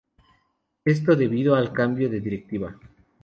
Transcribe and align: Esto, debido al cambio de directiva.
Esto, 0.83 1.15
debido 1.15 1.53
al 1.53 1.71
cambio 1.73 2.09
de 2.09 2.19
directiva. 2.21 2.75